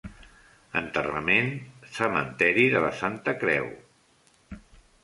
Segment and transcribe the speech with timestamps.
[0.79, 1.51] Enterrament:
[1.99, 3.71] Cementeri de la Santa Creu.